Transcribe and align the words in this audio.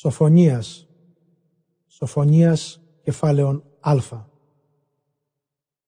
Σοφωνίας 0.00 0.88
Σοφωνίας 1.86 2.82
κεφάλαιον 3.02 3.64
Α 3.80 3.96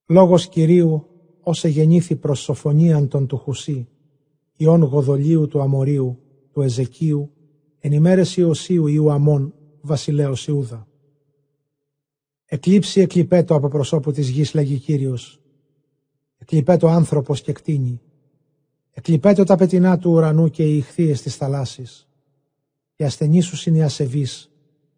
Λόγος 0.07 0.49
Κυρίου 0.49 1.07
όσε 1.41 1.69
γεννήθη 1.69 2.17
προς 2.17 2.41
σοφωνίαν 2.41 3.09
των 3.09 3.27
του 3.27 3.37
Χουσί 3.37 3.89
ιών 4.57 4.83
Γοδολίου 4.83 5.49
του 5.49 5.61
Αμορίου 5.61 6.19
του 6.53 6.61
Εζεκίου 6.61 7.33
εν 7.79 7.93
ημέρες 7.93 8.37
Ιωσίου 8.37 8.87
Ιού 8.87 9.11
Αμών 9.11 9.55
βασιλέως 9.81 10.47
Ιούδα. 10.47 10.87
Εκλείψει 12.45 13.01
εκλειπέτο 13.01 13.55
από 13.55 13.69
προσώπου 13.69 14.13
της 14.13 14.29
γης 14.29 14.55
λέγει 14.55 14.79
Κύριος. 14.79 15.41
Εκλειπέτο 16.39 16.89
άνθρωπος 16.89 17.41
και 17.41 17.53
κτίνη. 17.53 18.01
Εκλειπέτο 18.91 19.45
τα 19.45 19.57
πετεινά 19.57 19.99
του 19.99 20.11
ουρανού 20.11 20.51
και 20.51 20.65
οι 20.65 20.77
ηχθείες 20.77 21.23
της 21.23 21.37
θαλάσσης 21.37 22.07
και 23.03 23.09
ασθενή 23.09 23.41
σου 23.41 23.69
είναι 23.69 23.79
οι 23.79 23.83
ασεβείς, 23.83 24.51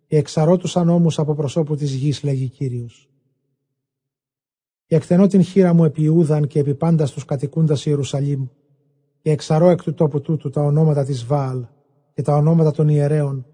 και 0.07 0.17
εξαρώ 0.17 0.57
τους 0.57 0.77
ανώμους 0.77 1.19
από 1.19 1.35
προσώπου 1.35 1.77
της 1.77 1.95
γης, 1.95 2.23
λέγει 2.23 2.49
Κύριος. 2.49 3.09
Και 4.87 4.97
εκτενώ 4.97 5.27
την 5.27 5.43
χείρα 5.43 5.73
μου 5.75 5.85
επί 5.85 6.03
Ιούδαν 6.03 6.47
και 6.47 6.59
επί 6.59 6.75
πάντα 6.75 7.07
στους 7.07 7.25
κατοικούντας 7.25 7.87
Ιερουσαλήμ, 7.87 8.47
και 9.21 9.31
εξαρώ 9.31 9.69
εκ 9.69 9.83
του 9.83 9.95
τόπου 9.95 10.21
τούτου 10.21 10.51
τα 10.51 10.63
ονόματα 10.63 11.05
της 11.05 11.25
Βάαλ 11.25 11.65
και 12.15 12.23
τα 12.23 12.37
ονόματα 12.37 12.71
των 12.71 12.89
ιερέων, 12.89 13.47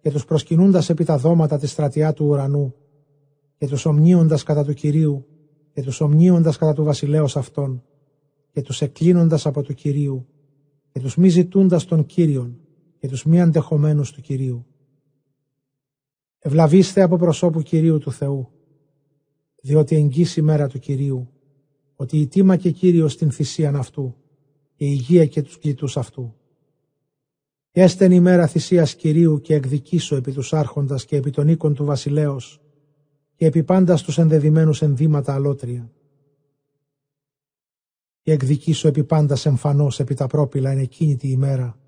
και 0.00 0.10
τους 0.10 0.24
προσκυνούντας 0.24 0.90
επί 0.90 1.04
τα 1.04 1.16
δώματα 1.16 1.58
της 1.58 1.70
στρατιά 1.70 2.12
του 2.12 2.26
ουρανού, 2.26 2.74
και 3.58 3.66
τους 3.66 3.84
ομνίοντας 3.84 4.42
κατά 4.42 4.64
του 4.64 4.72
Κυρίου, 4.72 5.26
και 5.72 5.82
τους 5.82 6.00
ομνίοντας 6.00 6.56
κατά 6.56 6.72
του 6.72 6.84
βασιλέως 6.84 7.36
αυτών, 7.36 7.82
και 8.52 8.62
τους 8.62 8.80
εκκλίνοντας 8.80 9.46
από 9.46 9.62
του 9.62 9.74
Κυρίου, 9.74 10.26
και 10.92 11.00
τους 11.00 11.16
μη 11.16 11.28
ζητούντας 11.28 11.84
των 11.84 12.06
Κύριων, 12.06 12.58
και 13.04 13.10
τους 13.10 13.24
μη 13.24 13.40
αντεχομένους 13.40 14.12
του 14.12 14.20
Κυρίου. 14.20 14.66
Ευλαβήστε 16.38 17.02
από 17.02 17.16
προσώπου 17.16 17.62
Κυρίου 17.62 17.98
του 17.98 18.12
Θεού, 18.12 18.48
διότι 19.60 19.96
εγγύσει 19.96 20.40
η 20.40 20.42
μέρα 20.42 20.68
του 20.68 20.78
Κυρίου, 20.78 21.28
ότι 21.94 22.20
η 22.20 22.26
τίμα 22.26 22.56
και 22.56 22.70
Κύριος 22.70 23.12
στην 23.12 23.30
θυσίαν 23.30 23.76
αυτού 23.76 24.14
και 24.74 24.84
η 24.84 24.88
υγεία 24.90 25.26
και 25.26 25.42
τους 25.42 25.58
κλητούς 25.58 25.96
αυτού. 25.96 26.34
Και 27.70 27.80
έστεν 27.80 28.12
η 28.12 28.20
μέρα 28.20 28.46
θυσίας 28.46 28.94
Κυρίου 28.94 29.40
και 29.40 29.54
εκδικήσω 29.54 30.16
επί 30.16 30.32
τους 30.32 30.52
άρχοντας 30.52 31.04
και 31.04 31.16
επί 31.16 31.30
των 31.30 31.48
οίκων 31.48 31.74
του 31.74 31.84
βασιλέως 31.84 32.60
και 33.34 33.46
επί 33.46 33.62
πάντας 33.62 34.02
τους 34.02 34.18
ενδεδειμένους 34.18 34.82
ενδύματα 34.82 35.34
αλότρια. 35.34 35.92
Και 38.22 38.32
εκδικήσω 38.32 38.88
επί 38.88 39.04
πάντας 39.04 39.46
εμφανώς 39.46 40.00
επί 40.00 40.14
τα 40.14 40.26
πρόπυλα 40.26 40.70
εν 40.70 40.78
εκείνη 40.78 41.16
τη 41.16 41.28
ημέρα 41.28 41.78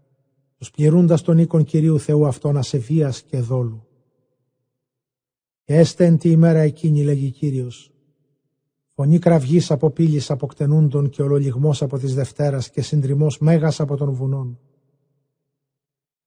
τους 0.57 0.71
πληρούντας 0.71 1.23
τον 1.23 1.39
οίκον 1.39 1.65
Κυρίου 1.65 1.99
Θεού 1.99 2.27
αυτόν 2.27 2.57
ασεβίας 2.57 3.23
και 3.23 3.41
δόλου. 3.41 3.87
Και 5.65 5.75
έστεν 5.75 6.19
τη 6.19 6.31
ημέρα 6.31 6.59
εκείνη, 6.59 7.03
λέγει 7.03 7.31
Κύριος, 7.31 7.93
φωνή 8.95 9.19
κραυγής 9.19 9.71
από 9.71 9.91
πύλης 9.91 10.31
αποκτενούντων 10.31 11.09
και 11.09 11.23
ολολιγμός 11.23 11.83
από 11.83 11.99
της 11.99 12.15
Δευτέρας 12.15 12.71
και 12.71 12.83
συντριμός 12.83 13.39
μέγας 13.39 13.81
από 13.81 13.97
των 13.97 14.13
βουνών. 14.13 14.59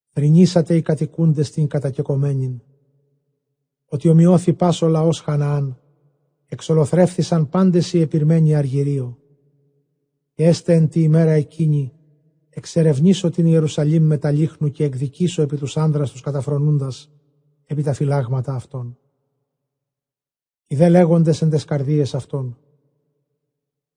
Θρυνήσατε 0.10 0.76
οι 0.76 0.82
κατοικούντες 0.82 1.48
στην 1.48 1.68
κατακεκομένην, 1.68 2.62
ότι 3.86 4.10
ομοιώθη 4.10 4.54
πάσο 4.54 4.88
λαός 4.88 5.20
Χαναάν, 5.20 5.80
εξολοθρεύθησαν 6.48 7.50
πάντες 7.50 7.94
οι 7.94 8.02
επιρμένοι 8.02 8.56
αργυρίο. 8.56 9.18
Και 10.34 10.46
έστε 10.46 10.74
εν 10.74 10.90
τη 10.90 11.02
ημέρα 11.02 11.32
εκείνη, 11.32 11.94
εξερευνήσω 12.50 13.30
την 13.30 13.46
Ιερουσαλήμ 13.46 14.04
με 14.04 14.18
τα 14.18 14.32
λίχνου 14.32 14.72
και 14.72 14.84
εκδικήσω 14.84 15.42
επί 15.42 15.58
τους 15.58 15.78
άνδρας 15.78 16.12
τους 16.12 16.22
καταφρονούντας 16.22 17.12
επί 17.66 17.84
τα 17.84 17.94
φυλάγματα 17.94 18.54
αυτών. 18.54 18.98
Οι 20.68 20.76
δε 20.76 20.90
λέγοντες 20.90 21.42
εν 21.42 21.50
τες 21.50 21.66
καρδίες 21.66 22.16
αυτών. 22.16 22.58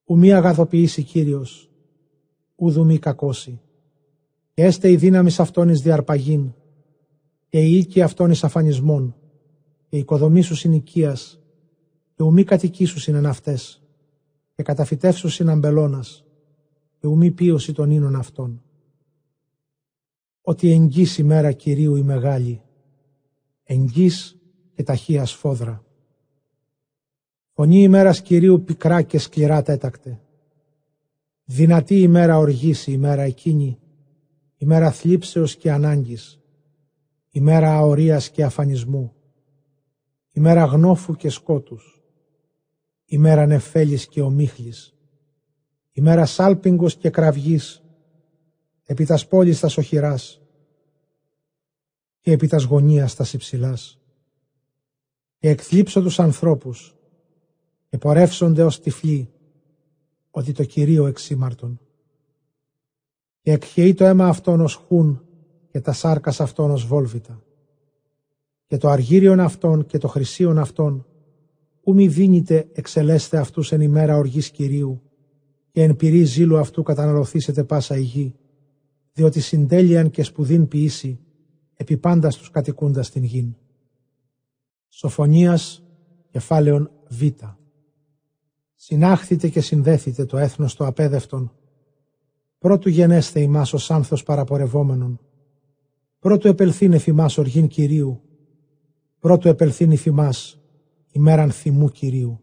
Ου 0.05 0.19
μη 0.19 0.33
αγαθοποιήσει 0.33 1.03
Κύριος, 1.03 1.71
ουδου 2.55 2.85
μη 2.85 2.99
κακώσει. 2.99 3.61
Και 4.55 4.65
έστε 4.65 4.91
η 4.91 4.97
δύναμη 4.97 5.31
αυτών 5.39 5.69
εις 5.69 5.81
διαρπαγήν, 5.81 6.53
και 7.49 7.61
η 7.61 7.77
οίκη 7.77 8.03
αυτών 8.03 8.31
εις 8.31 8.45
αφανισμών, 8.45 9.17
και 9.89 9.97
η 9.97 9.99
οικοδομή 9.99 10.43
σου 10.43 10.55
συνοικίας, 10.55 11.41
και 12.15 12.23
ου 12.23 12.33
μη 12.33 12.45
κατοικήσου 12.45 13.11
εν 13.11 13.27
αυτές, 13.27 13.83
και 14.55 14.63
καταφυτεύσου 14.63 15.29
συναμπελώνας, 15.29 16.25
και 17.03 17.09
ουμή 17.09 17.31
πίωση 17.31 17.73
των 17.73 17.91
ίνων 17.91 18.17
αυτών. 18.17 18.63
Ότι 20.41 20.71
εγγύς 20.71 21.19
η 21.19 21.23
μέρα 21.23 21.53
Κυρίου 21.53 21.97
η 21.97 22.03
μεγάλη, 22.03 22.63
εγγύς 23.63 24.39
και 24.75 24.83
ταχεία 24.83 25.25
σφόδρα. 25.25 25.85
Φωνή 27.53 27.83
ημέρας 27.83 28.23
Κυρίου 28.23 28.63
πικρά 28.65 29.03
και 29.03 29.19
σκληρά 29.19 29.63
τέτακτε. 29.63 30.21
Δυνατή 31.45 32.01
ημέρα 32.01 32.39
οργής 32.39 32.87
η 32.87 32.93
ημέρα 32.95 33.23
εκείνη, 33.23 33.79
ημέρα 34.57 34.91
θλίψεως 34.91 35.57
και 35.57 35.73
ανάγκης, 35.73 36.41
ημέρα 37.31 37.77
αορίας 37.77 38.31
και 38.31 38.45
αφανισμού, 38.45 39.15
ημέρα 40.33 40.65
γνώφου 40.65 41.15
και 41.15 41.29
σκότους, 41.29 42.03
ημέρα 43.05 43.47
νεφέλης 43.47 44.07
και 44.07 44.21
ομίχλης, 44.21 44.95
ημέρα 45.93 46.27
σάλπιγγος 46.27 46.97
και 46.97 47.11
κραυγής, 47.11 47.83
επί 48.85 49.05
τας 49.05 49.27
πόλης 49.27 49.61
τας 49.61 49.77
οχυράς 49.77 50.41
και 52.21 52.33
επί 52.33 52.47
τας 52.47 52.63
γωνίας 52.63 53.15
τας 53.15 53.33
υψηλάς. 53.33 54.01
Και 55.39 55.49
εκθλίψω 55.49 56.03
τους 56.03 56.19
ανθρώπους 56.19 56.97
και 57.89 57.99
πορεύσονται 57.99 58.65
ως 58.65 58.81
τυφλοί, 58.81 59.31
ότι 60.31 60.53
το 60.53 60.65
Κυρίο 60.65 61.07
εξήμαρτον. 61.07 61.81
Και 63.41 63.53
εκχαιεί 63.53 63.95
το 63.95 64.05
αίμα 64.05 64.27
αυτόν 64.27 64.61
ως 64.61 64.75
χούν 64.75 65.25
και 65.71 65.81
τα 65.81 65.93
σάρκας 65.93 66.41
αυτόν 66.41 66.71
ως 66.71 66.87
βόλβητα. 66.87 67.43
Και 68.67 68.77
το 68.77 68.89
αργύριον 68.89 69.41
αυτόν 69.41 69.87
και 69.87 69.99
το 69.99 70.09
χρυσίον 70.09 70.59
αυτόν, 70.59 71.07
ου 71.83 71.95
μη 71.95 72.09
δίνετε 72.09 72.69
εξελέστε 72.73 73.39
αυτούς 73.39 73.73
εν 73.73 73.81
ημέρα 73.81 74.17
οργής 74.17 74.51
Κυρίου, 74.51 75.03
και 75.73 75.83
εν 75.83 75.97
πυρή 75.97 76.25
ζήλου 76.25 76.59
αυτού 76.59 76.83
καταναλωθήσετε 76.83 77.65
πάσα 77.65 77.97
η 77.97 78.03
γη, 78.03 78.35
διότι 79.13 79.41
συντέλειαν 79.41 80.11
και 80.11 80.23
σπουδήν 80.23 80.69
ποιήσει, 80.69 81.21
επί 81.75 81.97
πάντας 81.97 82.35
στους 82.35 82.51
κατοικούντας 82.51 83.11
την 83.11 83.25
γην. 83.25 83.55
Σοφωνίας, 84.89 85.83
κεφάλαιον 86.31 86.91
Β. 87.09 87.23
Συνάχθητε 88.75 89.49
και 89.49 89.61
συνδέθητε 89.61 90.25
το 90.25 90.39
έθνος 90.39 90.75
το 90.75 90.87
απέδευτον. 90.87 91.53
Πρώτου 92.59 92.89
γενέστε 92.89 93.41
ημάς 93.41 93.73
ως 93.73 93.91
άνθος 93.91 94.23
παραπορευόμενον. 94.23 95.21
Πρώτου 96.19 96.49
επελθύνε 96.49 96.99
θυμάς 96.99 97.39
οργήν 97.39 97.69
Κυρίου. 97.69 98.21
Πρώτου 99.19 99.49
επελθύνει 99.49 99.97
θυμάς 99.97 100.61
ημέραν 101.13 101.51
θυμού 101.51 101.89
Κυρίου. 101.89 102.41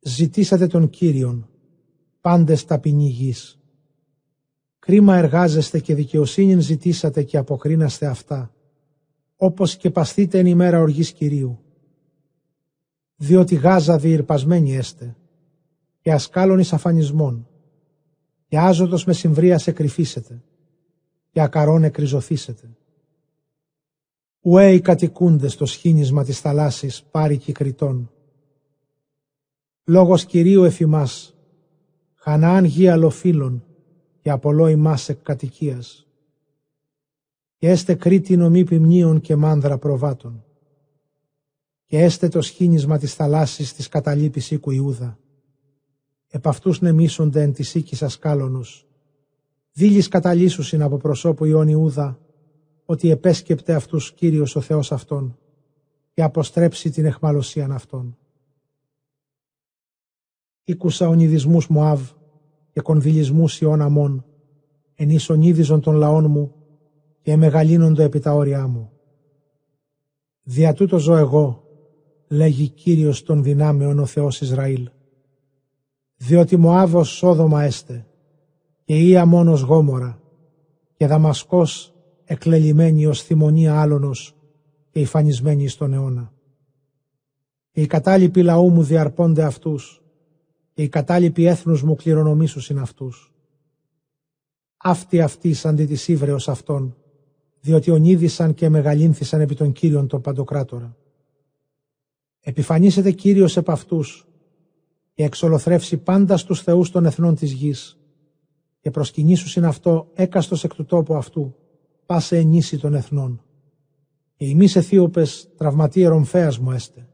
Ζητήσατε 0.00 0.66
τον 0.66 0.90
Κύριον, 0.90 1.48
πάντες 2.26 2.64
ταπεινή 2.64 3.08
γης. 3.08 3.58
Κρίμα 4.78 5.16
εργάζεστε 5.16 5.78
και 5.78 5.94
δικαιοσύνη 5.94 6.60
ζητήσατε 6.60 7.22
και 7.22 7.36
αποκρίναστε 7.36 8.06
αυτά, 8.06 8.54
όπως 9.36 9.76
και 9.76 9.90
παστείτε 9.90 10.38
εν 10.38 10.46
ημέρα 10.46 10.80
οργής 10.80 11.12
Κυρίου. 11.12 11.58
Διότι 13.16 13.54
γάζα 13.54 13.98
διηρπασμένη 13.98 14.76
έστε, 14.76 15.16
και 16.00 16.12
ασκάλων 16.12 16.58
εις 16.58 16.72
αφανισμών, 16.72 17.48
και 18.46 18.58
άζωτος 18.58 19.04
με 19.04 19.12
συμβρίας 19.12 19.62
σε 19.62 19.72
κρυφίσετε, 19.72 20.42
και 21.30 21.40
ακαρών 21.40 21.84
εκριζωθήσετε. 21.84 22.76
Ουέ 24.40 24.72
οι 24.72 24.80
κατοικούντες 24.80 25.52
στο 25.52 25.66
σχήνισμα 25.66 26.24
της 26.24 26.40
θαλάσσης 26.40 27.02
πάρει 27.10 27.36
κυκριτών. 27.36 28.10
Λόγος 29.84 30.24
Κυρίου 30.24 30.64
εφημάς, 30.64 31.35
Χαναάν 32.28 32.64
γη 32.64 32.88
αλοφύλων 32.88 33.64
και 34.20 34.30
απολώ 34.30 34.66
ημάς 34.66 35.08
εκ 35.08 35.22
κατοικίας. 35.22 36.06
Και 37.56 37.68
έστε 37.68 37.94
Κρήτη 37.94 38.36
νομή 38.36 38.64
ποιμνίων 38.64 39.20
και 39.20 39.36
μάνδρα 39.36 39.78
προβάτων. 39.78 40.44
Και 41.84 41.98
έστε 41.98 42.28
το 42.28 42.40
σχήνισμα 42.40 42.98
της 42.98 43.14
θαλάσσης 43.14 43.74
της 43.74 43.88
καταλήπης 43.88 44.50
οίκου 44.50 44.70
Ιούδα. 44.70 45.18
Επ' 46.28 46.48
αυτούς 46.48 46.80
νεμίσονται 46.80 47.42
εν 47.42 47.52
της 47.52 47.74
οίκης 47.74 48.02
ασκάλωνος. 48.02 48.86
Δίλης 49.72 50.08
καταλύσουσιν 50.08 50.82
από 50.82 50.96
προσώπου 50.96 51.44
Ιών 51.44 51.68
Ιούδα, 51.68 52.20
ότι 52.84 53.10
επέσκεπτε 53.10 53.74
αυτούς 53.74 54.12
Κύριος 54.12 54.56
ο 54.56 54.60
Θεός 54.60 54.92
αυτών 54.92 55.38
και 56.12 56.22
αποστρέψει 56.22 56.90
την 56.90 57.04
εχμαλωσίαν 57.04 57.72
αυτών. 57.72 58.18
Ήκουσα 60.68 61.08
ονειδισμούς 61.08 61.68
Μωάβ 61.68 62.10
και 62.72 62.80
κονδυλισμούς 62.80 63.60
Ιών 63.60 63.80
αμών, 63.80 64.24
εν 64.94 65.08
ονίδιζον 65.28 65.80
των 65.80 65.94
λαών 65.94 66.30
μου 66.30 66.54
και 67.22 67.30
εμεγαλύνοντο 67.30 68.02
επί 68.02 68.18
τα 68.18 68.32
όρια 68.32 68.66
μου. 68.66 68.90
Δια 70.42 70.72
τούτο 70.72 70.98
ζω 70.98 71.16
εγώ, 71.16 71.64
λέγει 72.28 72.68
Κύριος 72.68 73.22
των 73.22 73.42
δυνάμεων 73.42 73.98
ο 73.98 74.06
Θεός 74.06 74.40
Ισραήλ. 74.40 74.88
Διότι 76.16 76.56
Μωάβος 76.56 77.08
σόδομα 77.08 77.62
έστε, 77.62 78.06
και 78.84 78.98
Ία 78.98 79.26
μόνος 79.26 79.60
γόμορα, 79.60 80.20
και 80.96 81.06
Δαμασκός 81.06 81.94
εκλελειμμένη 82.24 83.06
ως 83.06 83.22
θυμονία 83.22 83.80
άλωνος 83.80 84.36
και 84.90 85.00
υφανισμένη 85.00 85.68
στον 85.68 85.92
αιώνα. 85.92 86.32
Και 87.70 87.80
οι 87.80 87.86
κατάλοιποι 87.86 88.42
λαού 88.42 88.70
μου 88.70 88.82
διαρπώνται 88.82 89.44
αυτούς, 89.44 90.00
και 90.76 90.82
οι 90.82 90.88
κατάλοιποι 90.88 91.44
έθνους 91.44 91.82
μου 91.82 91.94
κληρονομήσουσιν 91.94 92.78
αυτούς. 92.78 93.32
Αυτοί 94.76 95.20
αυτοί 95.20 95.56
αντί 95.64 95.86
της 95.86 96.08
ύβρεως 96.08 96.48
αυτών, 96.48 96.96
διότι 97.60 97.90
ονίδησαν 97.90 98.54
και 98.54 98.68
μεγαλύνθησαν 98.68 99.40
επί 99.40 99.54
των 99.54 99.72
Κύριων 99.72 100.06
τον 100.06 100.20
Παντοκράτορα. 100.20 100.96
Επιφανίσετε 102.40 103.10
Κύριος 103.10 103.56
επ' 103.56 103.70
αυτούς 103.70 104.26
και 105.14 105.24
εξολοθρεύσει 105.24 105.96
πάντα 105.96 106.36
στους 106.36 106.62
θεούς 106.62 106.90
των 106.90 107.04
εθνών 107.04 107.34
της 107.34 107.52
γης 107.52 107.98
και 108.80 108.90
προσκυνήσουσιν 108.90 109.64
αυτό 109.64 110.10
έκαστος 110.14 110.64
εκ 110.64 110.74
του 110.74 110.84
τόπου 110.84 111.14
αυτού, 111.14 111.54
πάσε 112.06 112.36
ενίση 112.36 112.78
των 112.78 112.94
εθνών. 112.94 113.42
Και 114.36 114.44
ημείς 114.44 114.76
αιθίωπες 114.76 115.48
τραυματίε 115.56 116.06
ρομφέας 116.08 116.58
μου 116.58 116.70
έστε. 116.70 117.08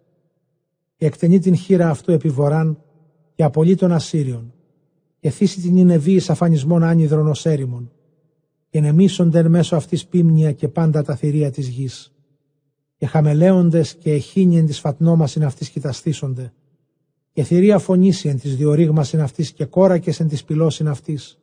Και 0.96 1.06
εκτενεί 1.06 1.38
την 1.38 1.56
χείρα 1.56 1.90
αυτού 1.90 2.12
επιβοράν 2.12 2.82
και 3.34 3.42
απολύει 3.42 3.74
των 3.74 3.92
Ασσύριων 3.92 4.52
και 5.20 5.30
θύσει 5.30 5.60
την 5.60 5.76
Ινεβή 5.76 6.12
εις 6.12 6.30
αφανισμών 6.30 6.82
άνυδρων 6.82 7.26
ως 7.26 7.46
έρημον 7.46 7.92
και 8.68 8.80
νεμίσονται 8.80 9.38
εν 9.38 9.50
μέσω 9.50 9.76
αυτής 9.76 10.06
πίμνια 10.06 10.52
και 10.52 10.68
πάντα 10.68 11.02
τα 11.02 11.16
θηρία 11.16 11.50
της 11.50 11.68
γης 11.68 12.12
και 12.96 13.06
χαμελέοντες 13.06 13.94
και 13.94 14.12
εχίνιεν 14.12 14.66
της 14.66 14.80
φατνόμασιν 14.80 15.44
αυτής 15.44 15.68
κοιταστήσονται 15.68 16.52
και 17.32 17.42
θηρία 17.42 17.78
φωνήσιεν 17.78 18.38
της 18.38 18.56
διορίγμασιν 18.56 19.20
αυτής 19.20 19.52
και 19.52 19.64
κόρακες 19.64 20.20
εν 20.20 20.28
της 20.28 20.44
πυλώσιν 20.44 20.88
αυτής 20.88 21.36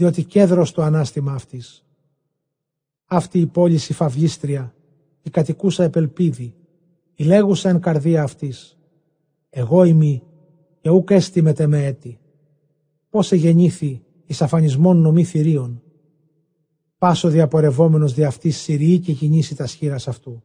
διότι 0.00 0.24
κέντρο 0.24 0.66
το 0.74 0.82
ανάστημα 0.82 1.32
αυτής. 1.32 1.84
Αυτή 3.04 3.38
η 3.38 3.46
πόλη 3.46 3.74
η 3.74 3.92
φαυλίστρια, 3.92 4.74
η 5.22 5.30
κατοικούσα 5.30 5.84
επελπίδη, 5.84 6.54
η 7.14 7.24
λέγουσα 7.24 7.68
εν 7.68 7.80
καρδία 7.80 8.22
αυτής. 8.22 8.78
Εγώ 9.50 9.84
ημί 9.84 10.22
και 10.80 10.90
ούκ 10.90 11.10
έστιμεται 11.10 11.66
με 11.66 11.84
έτη. 11.84 12.18
Πώς 13.10 13.32
εγεννήθη 13.32 14.02
εις 14.26 14.42
αφανισμών 14.42 15.00
νομή 15.00 15.24
θηρίων. 15.24 15.82
Πάσο 16.98 17.28
διαπορευόμενος 17.28 18.14
δι' 18.14 18.24
αυτής 18.24 18.56
Συριή 18.56 18.98
και 18.98 19.12
κινήσει 19.12 19.56
τα 19.56 19.66
σχήρας 19.66 20.08
αυτού. 20.08 20.42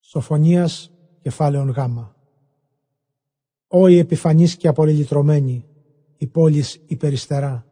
Σοφωνίας 0.00 0.92
κεφάλαιον 1.20 1.68
γάμα. 1.68 2.16
Όι 3.66 3.98
επιφανής 3.98 4.56
και 4.56 4.68
απολυλητρωμένη, 4.68 5.64
η 6.16 6.26
πόλης 6.26 6.80
υπεριστερά. 6.86 7.66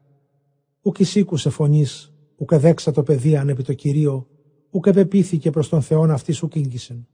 Ούκ 0.82 0.98
εισήκουσε 0.98 1.50
φωνής, 1.50 2.12
ούκ 2.36 2.52
εδέξα 2.52 2.92
το 2.92 3.02
παιδί 3.02 3.36
αν 3.36 3.48
επί 3.48 3.62
το 3.62 3.72
Κυρίο, 3.72 4.26
ούκ 4.70 4.86
επεπίθηκε 4.86 5.50
προς 5.50 5.68
τον 5.68 5.82
Θεόν 5.82 6.10
αυτής 6.10 6.42
ουκ 6.42 6.54
ίγκυσεν. 6.54 7.06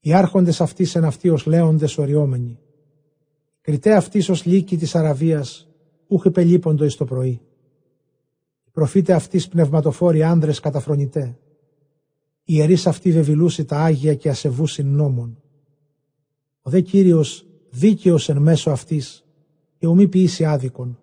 Οι 0.00 0.12
άρχοντες 0.12 0.60
αυτής 0.60 0.94
εν 0.94 1.04
αυτοί 1.04 1.28
ως 1.28 1.46
λέοντες 1.46 1.98
οριόμενοι. 1.98 2.58
Κριτέ 3.60 3.94
αυτής 3.94 4.28
ως 4.28 4.44
λύκη 4.44 4.76
της 4.76 4.94
Αραβίας, 4.94 5.68
ούχ 6.06 6.24
επελείποντο 6.24 6.84
εις 6.84 6.96
το 6.96 7.04
πρωί. 7.04 7.40
Προφήτε 8.72 9.12
αυτής 9.12 9.48
πνευματοφόροι 9.48 10.22
άνδρες 10.22 10.60
καταφρονητέ. 10.60 11.38
Οι 12.44 12.52
ιερείς 12.56 12.86
αυτοί 12.86 13.12
βεβηλούσι 13.12 13.64
τα 13.64 13.78
Άγια 13.78 14.14
και 14.14 14.28
ασεβούσιν 14.28 14.86
νόμων. 14.86 15.42
Ο 16.62 16.70
δε 16.70 16.80
Κύριος 16.80 17.46
δίκαιος 17.70 18.28
εν 18.28 18.38
μέσω 18.38 18.70
αυτής 18.70 19.24
και 19.78 19.86
ουμή 19.86 20.08
ποιήσει 20.08 20.44
άδικον. 20.44 20.98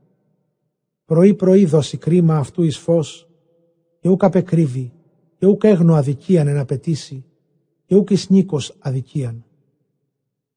Πρωί 1.06 1.34
πρωί 1.34 1.66
δώσει 1.66 1.98
κρίμα 1.98 2.38
αυτού 2.38 2.64
εις 2.64 2.78
φως 2.78 3.30
και 4.00 4.10
ούκ 4.10 4.24
απεκρύβει 4.24 4.94
και 5.38 5.46
ούκ 5.46 5.64
έγνο 5.64 5.94
αδικίαν 5.94 6.48
εν 6.48 6.58
απαιτήσει 6.58 7.26
και 7.86 7.96
ούκ 7.96 8.10
εις 8.10 8.30
νίκος 8.30 8.76
αδικίαν. 8.80 9.46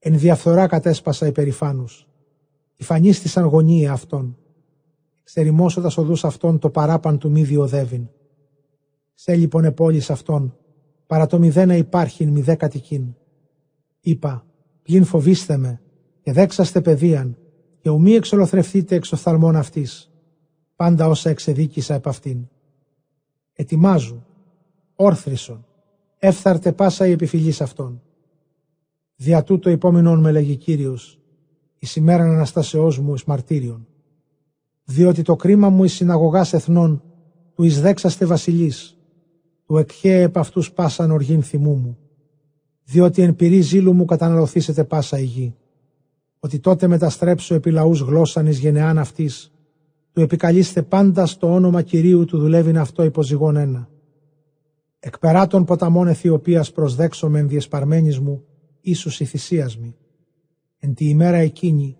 Εν 0.03 0.19
διαφθορά 0.19 0.67
κατέσπασα 0.67 1.27
υπερηφάνους. 1.27 2.09
Υφανίστησαν 2.77 3.45
γωνία 3.45 3.93
αυτών. 3.93 4.39
Εξερημώσοντας 5.21 5.97
οδούς 5.97 6.25
αυτών 6.25 6.59
το 6.59 6.71
παράπαν 6.71 7.19
του 7.19 7.31
μη 7.31 7.43
διοδεύειν. 7.43 8.09
Σε 9.15 9.35
λοιπόν 9.35 9.65
επόλης 9.65 10.11
αυτών, 10.11 10.57
παρά 11.07 11.27
το 11.27 11.39
μηδένα 11.39 11.77
υπάρχειν 11.77 12.29
μηδέ 12.29 12.55
κατοικήν. 12.55 13.15
Είπα, 14.01 14.47
πλην 14.83 15.05
φοβήστε 15.05 15.57
με, 15.57 15.81
και 16.23 16.33
δέξαστε 16.33 16.81
παιδείαν, 16.81 17.39
και 17.81 17.91
ουμή 17.91 18.13
εξολοθρευτείτε 18.13 18.95
εξ 18.95 19.13
οφθαλμών 19.13 19.57
αυτής. 19.57 20.11
Πάντα 20.77 21.09
όσα 21.09 21.31
εξεδίκησα 21.31 21.95
επ' 21.95 22.09
αυτήν. 22.09 22.49
Ετοιμάζου, 23.53 24.25
όρθρισον, 24.95 25.67
έφθαρτε 26.19 26.73
πάσα 26.73 27.07
η 27.07 27.11
επιφυλής 27.11 27.61
αυτών. 27.61 28.03
Δια 29.23 29.43
τούτο 29.43 29.71
υπόμεινον 29.71 30.21
με 30.21 30.33
λέγει 30.33 30.57
Κύριος, 30.57 31.19
εις 31.79 31.97
ημέραν 31.97 32.31
Αναστάσεώς 32.31 32.99
μου 32.99 33.15
εις 33.15 33.25
μαρτύριον. 33.25 33.87
Διότι 34.85 35.23
το 35.23 35.37
κρίμα 35.37 35.69
μου 35.69 35.85
εις 35.85 35.93
συναγωγάς 35.93 36.53
εθνών, 36.53 37.03
του 37.55 37.65
εις 37.65 37.81
δέξαστε 37.81 38.25
βασιλείς, 38.25 38.97
του 39.67 39.77
εκχέ 39.77 40.21
επ' 40.21 40.39
αυτούς 40.39 40.73
πάσαν 40.73 41.11
οργήν 41.11 41.43
θυμού 41.43 41.75
μου. 41.75 41.99
Διότι 42.85 43.23
εν 43.23 43.37
πυρή 43.37 43.61
ζήλου 43.61 43.93
μου 43.93 44.05
καταναλωθήσετε 44.05 44.85
πάσα 44.85 45.19
η 45.19 45.25
γη. 45.25 45.55
Ότι 46.39 46.59
τότε 46.59 46.87
μεταστρέψω 46.87 47.55
επί 47.55 47.71
λαούς 47.71 48.01
γλώσσαν 48.01 48.47
εις 48.47 48.59
γενεάν 48.59 48.99
αυτής, 48.99 49.53
του 50.13 50.21
επικαλείστε 50.21 50.83
πάντα 50.83 51.27
στο 51.27 51.55
όνομα 51.55 51.83
Κυρίου 51.83 52.25
του 52.25 52.39
δουλεύειν 52.39 52.79
αυτό 52.79 53.05
υποζυγών 53.05 53.57
ένα. 53.57 53.89
Εκπερά 55.01 55.47
των 55.47 55.65
ποταμών 55.65 56.09
Αιθιοπίας 56.09 56.73
προσδέξομεν 56.73 57.49
διεσπαρμένης 57.49 58.19
μου, 58.19 58.45
ίσως 58.81 59.21
η 59.21 59.25
θυσίας 59.25 59.79
μη. 59.79 59.97
Εν 60.79 60.95
τη 60.95 61.09
ημέρα 61.09 61.37
εκείνη, 61.37 61.97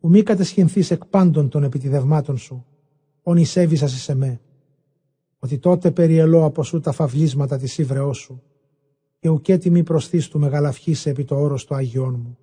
που 0.00 0.08
μη 0.08 0.22
κατεσχυνθείς 0.22 0.90
εκ 0.90 1.06
πάντων 1.06 1.48
των 1.48 1.62
επιτιδευμάτων 1.62 2.38
σου, 2.38 2.66
ον 3.22 3.36
εισέβησας 3.36 3.94
εις 3.94 4.08
εμέ. 4.08 4.40
Ότι 5.38 5.58
τότε 5.58 5.90
περιελώ 5.90 6.44
από 6.44 6.62
σου 6.62 6.80
τα 6.80 6.92
φαυλίσματα 6.92 7.58
της 7.58 7.78
ύβρεώς 7.78 8.18
σου, 8.18 8.42
και 9.18 9.28
ουκέτι 9.28 9.70
μη 9.70 9.82
προσθείς 9.82 10.28
του 10.28 10.38
μεγαλαυχήσε 10.38 11.10
επί 11.10 11.24
το 11.24 11.40
όρος 11.40 11.64
του 11.64 11.74
Αγιών 11.74 12.20
μου. 12.22 12.38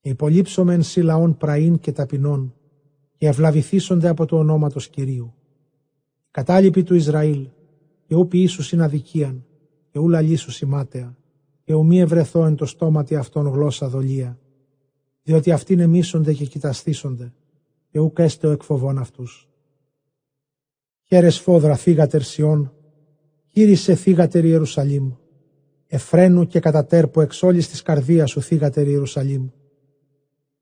Και 0.00 0.08
υπολείψομεν 0.08 0.82
σύ 0.82 1.00
λαών 1.00 1.36
πραήν 1.36 1.78
και 1.78 1.92
ταπεινών, 1.92 2.54
και 3.16 3.26
ευλαβηθήσονται 3.26 4.08
από 4.08 4.26
το 4.26 4.38
ονόματος 4.38 4.88
Κυρίου. 4.88 5.34
Κατάλοιποι 6.30 6.82
του 6.82 6.94
Ισραήλ, 6.94 7.48
και 8.06 8.14
ου 8.14 8.28
ποιήσου 8.28 8.62
συναδικίαν, 8.62 9.44
και 9.90 9.98
ου 9.98 10.08
λαλήσου 10.08 10.50
σημάτεα, 10.50 11.16
και 11.64 11.74
ου 11.74 11.84
μη 11.84 12.00
ευρεθώ 12.00 12.44
εν 12.44 12.54
το 12.54 12.66
στόματι 12.66 13.16
αυτών 13.16 13.48
γλώσσα 13.48 13.88
δολία, 13.88 14.38
διότι 15.22 15.50
αυτοί 15.50 15.76
νεμίσονται 15.76 16.32
και 16.32 16.44
κοιταστήσονται, 16.44 17.32
και 17.88 17.98
ου 17.98 18.12
κέστε 18.12 18.46
ο 18.46 18.50
εκφοβών 18.50 18.98
αυτούς. 18.98 19.48
Χέρες 21.02 21.38
φόδρα 21.38 21.76
θύγατερ 21.76 22.22
Σιών, 22.22 22.72
κύρισε 23.46 23.94
θύγατερ 23.94 24.44
Ιερουσαλήμ, 24.44 25.12
εφραίνου 25.86 26.46
και 26.46 26.60
κατατέρπου 26.60 27.20
εξ 27.20 27.42
όλης 27.42 27.68
της 27.68 27.82
καρδίας 27.82 28.30
σου 28.30 28.40
θύγατερ 28.40 28.88
Ιερουσαλήμ. 28.88 29.48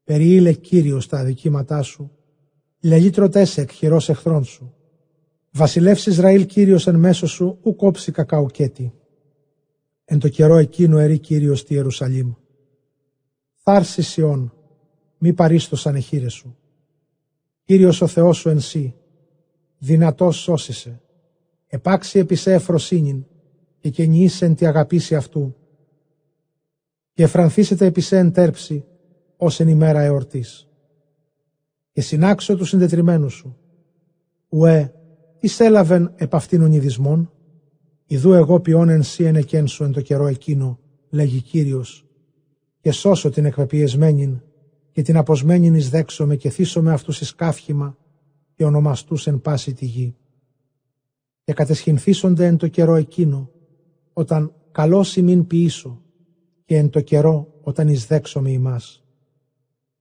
Περιήλε 0.04 0.52
Κύριος 0.52 1.06
τα 1.08 1.18
αδικήματά 1.18 1.82
σου, 1.82 2.10
λελίτρωτές 2.80 3.58
εκ 3.58 3.70
χειρός 3.70 4.08
εχθρών 4.08 4.44
σου. 4.44 4.74
Βασιλεύς 5.50 6.06
Ισραήλ 6.06 6.46
Κύριος 6.46 6.86
εν 6.86 6.94
μέσω 6.94 7.26
σου, 7.26 7.58
ου 7.62 7.76
κόψει 7.76 8.12
κακαουκέτη. 8.12 8.92
Εν 10.04 10.18
το 10.18 10.28
καιρό 10.28 10.56
εκείνο 10.56 10.98
ερεί 10.98 11.18
Κύριος 11.18 11.58
στη 11.58 11.74
Ιερουσαλήμ. 11.74 12.32
Θάρση 13.54 14.02
Σιών, 14.02 14.54
μη 15.18 15.32
παρίστοσαν 15.32 15.94
εχείρε 15.94 16.28
σου. 16.28 16.56
Κύριος 17.64 18.00
ο 18.00 18.06
Θεός 18.06 18.36
σου 18.36 18.48
εν 18.48 18.60
σύ, 18.60 18.94
δυνατός 19.78 20.36
σώσισε. 20.36 21.00
Επάξει 21.66 22.18
επί 22.18 22.34
σε 22.34 22.52
εφροσύνην 22.52 23.24
και 23.78 23.90
κενιείς 23.90 24.42
εν 24.42 24.54
τη 24.54 24.66
αγαπήση 24.66 25.14
αυτού. 25.14 25.56
Και 27.12 27.22
εφρανθήσετε 27.22 27.86
επί 27.86 28.00
σε 28.00 28.18
εν 28.18 28.32
τέρψη, 28.32 28.84
ως 29.36 29.60
εν 29.60 29.68
ημέρα 29.68 30.00
εορτής 30.00 30.66
και 31.92 32.00
συνάξω 32.00 32.56
τους 32.56 32.68
συντετριμένους 32.68 33.34
σου. 33.34 33.56
Ουέ, 34.48 34.94
εις 35.40 35.60
έλαβεν 35.60 36.12
επ' 36.16 36.34
αυτήν 36.34 36.62
ονειδισμόν, 36.62 37.32
Ιδού 38.06 38.32
εγώ 38.32 38.60
ποιόν 38.60 38.88
εν 38.88 39.02
σύ 39.02 39.24
εν 39.24 39.36
εν 39.78 39.92
το 39.92 40.00
καιρό 40.00 40.26
εκείνο, 40.26 40.78
λέγει 41.10 41.40
κύριος, 41.40 42.06
και 42.80 42.90
σώσω 42.90 43.30
την 43.30 43.44
εκπεπιεσμένην 43.44 44.40
και 44.92 45.02
την 45.02 45.16
αποσμένην 45.16 45.74
εισδέξομαι 45.74 46.36
και 46.36 46.50
θύσομαι 46.50 46.92
αυτούς 46.92 47.20
εις 47.20 47.34
κάφημα 47.34 47.96
και 48.54 48.64
ονομαστούς 48.64 49.26
εν 49.26 49.40
πάση 49.40 49.72
τη 49.72 49.86
γη. 49.86 50.16
Και 51.44 51.52
κατεσχυνθήσονται 51.52 52.46
εν 52.46 52.56
το 52.56 52.68
καιρό 52.68 52.94
εκείνο, 52.94 53.50
όταν 54.12 54.54
καλός 54.72 55.16
ημίν 55.16 55.46
ποιήσω 55.46 56.02
και 56.64 56.76
εν 56.76 56.90
το 56.90 57.00
καιρό 57.00 57.54
όταν 57.60 57.88
εις 57.88 58.06
δέξομαι 58.06 58.50
ημάς. 58.50 59.04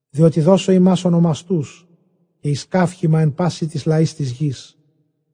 Διότι 0.10 0.42
δώσω 0.42 0.72
ημάς 0.72 1.06
ονομαστούς 1.06 1.88
και 2.40 2.50
εις 2.50 2.68
κάφημα 2.68 3.22
εν 3.22 3.34
πάση 3.34 3.68
της 3.68 3.86
λαής 3.86 4.16
της 4.16 4.32
γης 4.32 4.81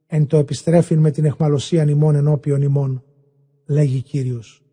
εν 0.07 0.27
το 0.27 0.37
επιστρέφειν 0.37 0.99
με 0.99 1.11
την 1.11 1.25
εχμαλωσίαν 1.25 1.87
ημών 1.87 2.15
ενώπιον 2.15 2.61
ημών, 2.61 3.03
λέγει 3.65 4.01
Κύριος. 4.01 4.66